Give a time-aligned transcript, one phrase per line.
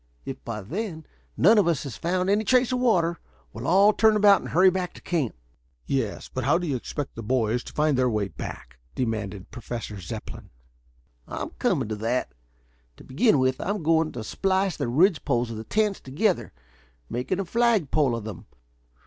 [0.25, 1.05] If by then
[1.37, 3.19] none of us has found any trace of water,
[3.53, 5.35] we'll all turn about and hurry hack to camp."
[5.85, 9.99] "Yes, but how do you expect the boys to find their way hack?" demanded Professor
[9.99, 10.49] Zepplin.
[11.27, 12.33] "I'm coming to that.
[12.97, 16.51] To begin with, I'm going to splice the ridge poles of the tents together,
[17.07, 18.47] making a flagpole of them.